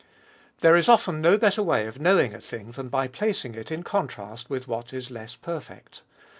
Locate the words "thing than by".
2.41-3.07